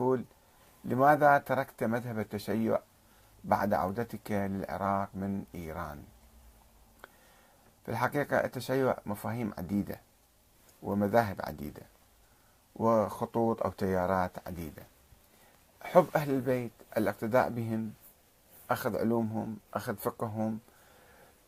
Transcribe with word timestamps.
يقول 0.00 0.24
لماذا 0.84 1.38
تركت 1.38 1.84
مذهب 1.84 2.18
التشيع 2.18 2.78
بعد 3.44 3.74
عودتك 3.74 4.30
للعراق 4.30 5.08
من 5.14 5.44
إيران؟ 5.54 6.02
في 7.84 7.90
الحقيقة 7.90 8.44
التشيع 8.44 8.96
مفاهيم 9.06 9.52
عديدة 9.58 10.00
ومذاهب 10.82 11.40
عديدة 11.44 11.82
وخطوط 12.76 13.62
أو 13.62 13.70
تيارات 13.70 14.30
عديدة. 14.46 14.82
حب 15.82 16.06
أهل 16.16 16.30
البيت 16.30 16.72
الاقتداء 16.96 17.48
بهم 17.48 17.92
أخذ 18.70 18.96
علومهم 18.96 19.56
أخذ 19.74 19.96
فقههم 19.96 20.58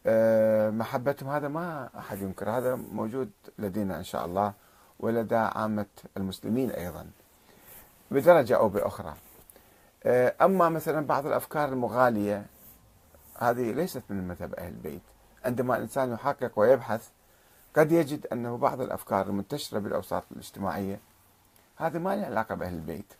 آه، 0.06 0.70
محبتهم 0.70 1.30
هذا 1.30 1.48
ما 1.48 1.90
أحد 1.98 2.18
ينكر 2.18 2.50
هذا 2.50 2.74
موجود 2.74 3.30
لدينا 3.58 3.98
إن 3.98 4.04
شاء 4.04 4.26
الله 4.26 4.52
ولدى 5.00 5.36
عامة 5.36 5.86
المسلمين 6.16 6.70
أيضا. 6.70 7.10
بدرجة 8.10 8.56
أو 8.56 8.68
بأخرى. 8.68 9.14
آه، 10.04 10.34
أما 10.42 10.68
مثلا 10.68 11.06
بعض 11.06 11.26
الأفكار 11.26 11.68
المغالية 11.68 12.46
هذه 13.38 13.72
ليست 13.72 14.02
من 14.08 14.28
مذهب 14.28 14.54
أهل 14.54 14.68
البيت. 14.68 15.02
عندما 15.44 15.76
الإنسان 15.76 16.12
يحقق 16.12 16.58
ويبحث 16.58 17.08
قد 17.76 17.92
يجد 17.92 18.26
أنه 18.26 18.56
بعض 18.56 18.80
الأفكار 18.80 19.26
المنتشرة 19.26 19.78
بالأوساط 19.78 20.24
الاجتماعية 20.32 21.00
هذه 21.76 21.98
ما 21.98 22.16
لها 22.16 22.26
علاقة 22.26 22.54
بأهل 22.54 22.74
البيت. 22.74 23.12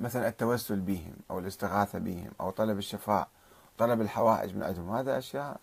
مثلا 0.00 0.28
التوسل 0.28 0.80
بهم 0.80 1.14
أو 1.30 1.38
الاستغاثة 1.38 1.98
بهم 1.98 2.30
أو 2.40 2.50
طلب 2.50 2.78
الشفاء 2.78 3.28
طلب 3.78 4.00
الحوائج 4.00 4.56
من 4.56 4.62
عندهم 4.62 4.96
هذا 4.96 5.18
أشياء 5.18 5.60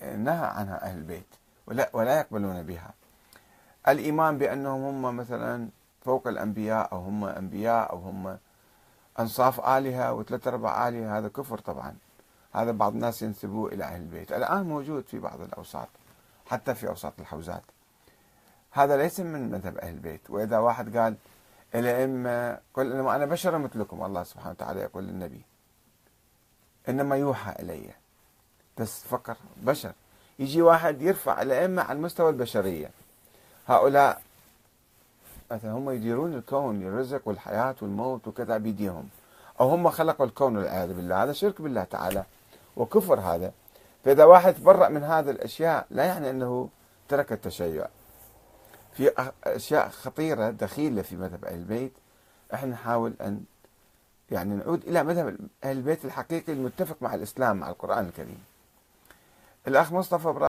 نهى 0.00 0.46
عنها 0.46 0.82
أهل 0.82 0.98
البيت 0.98 1.26
ولا, 1.66 1.90
ولا 1.92 2.18
يقبلون 2.18 2.62
بها. 2.62 2.94
الإيمان 3.88 4.38
بأنهم 4.38 5.04
هم 5.04 5.16
مثلا 5.16 5.68
فوق 6.04 6.28
الأنبياء 6.28 6.92
أو 6.92 6.98
هم 6.98 7.24
أنبياء 7.24 7.92
أو 7.92 7.98
هم 7.98 8.38
أنصاف 9.20 9.60
آلهة 9.60 10.12
وثلاث 10.12 10.48
أرباع 10.48 10.88
آلهة 10.88 11.18
هذا 11.18 11.28
كفر 11.28 11.58
طبعا. 11.58 11.96
هذا 12.52 12.72
بعض 12.72 12.92
الناس 12.92 13.22
ينسبوه 13.22 13.72
إلى 13.72 13.84
أهل 13.84 14.00
البيت. 14.00 14.32
الآن 14.32 14.62
موجود 14.62 15.04
في 15.04 15.18
بعض 15.18 15.40
الأوساط 15.40 15.88
حتى 16.46 16.74
في 16.74 16.88
أوساط 16.88 17.12
الحوزات. 17.18 17.62
هذا 18.70 18.96
ليس 18.96 19.20
من 19.20 19.50
مذهب 19.50 19.78
أهل 19.78 19.94
البيت. 19.94 20.30
وإذا 20.30 20.58
واحد 20.58 20.96
قال 20.96 21.16
الأئمة 21.74 22.58
قل 22.74 22.92
إنما 22.92 23.16
أنا 23.16 23.26
بشر 23.26 23.58
مثلكم 23.58 24.04
الله 24.04 24.22
سبحانه 24.22 24.50
وتعالى 24.50 24.80
يقول 24.80 25.04
للنبي 25.04 25.42
إنما 26.88 27.16
يوحى 27.16 27.52
إلي. 27.62 27.90
بس 28.78 29.04
فقر 29.04 29.36
بشر. 29.56 29.92
يجي 30.38 30.62
واحد 30.62 31.02
يرفع 31.02 31.42
الأئمة 31.42 31.82
على 31.82 31.98
مستوى 31.98 32.30
البشرية. 32.30 32.90
هؤلاء 33.68 34.22
مثلا 35.50 35.72
هم 35.72 35.90
يديرون 35.90 36.34
الكون 36.34 36.82
الرزق 36.82 37.28
والحياة 37.28 37.74
والموت 37.82 38.28
وكذا 38.28 38.56
بيديهم. 38.56 39.08
أو 39.60 39.68
هم 39.68 39.90
خلقوا 39.90 40.26
الكون 40.26 40.56
والعياذ 40.56 40.92
بالله. 40.92 41.22
هذا 41.22 41.32
شرك 41.32 41.62
بالله 41.62 41.84
تعالى 41.84 42.24
وكفر 42.76 43.20
هذا. 43.20 43.52
فإذا 44.04 44.24
واحد 44.24 44.54
تبرأ 44.54 44.88
من 44.88 45.04
هذه 45.04 45.30
الأشياء 45.30 45.86
لا 45.90 46.04
يعني 46.04 46.30
أنه 46.30 46.68
ترك 47.08 47.32
التشيع. 47.32 47.86
في 48.92 49.30
أشياء 49.44 49.88
خطيرة 49.88 50.50
دخيلة 50.50 51.02
في 51.02 51.16
مذهب 51.16 51.44
أهل 51.44 51.54
البيت. 51.54 51.92
إحنا 52.54 52.70
نحاول 52.70 53.12
أن 53.20 53.44
يعني 54.30 54.54
نعود 54.54 54.84
إلى 54.84 55.02
مذهب 55.04 55.36
أهل 55.64 55.76
البيت 55.76 56.04
الحقيقي 56.04 56.52
المتفق 56.52 56.96
مع 57.00 57.14
الإسلام 57.14 57.56
مع 57.56 57.68
القرآن 57.68 58.06
الكريم. 58.06 58.44
الأخ 59.68 59.92
مصطفى 59.92 60.32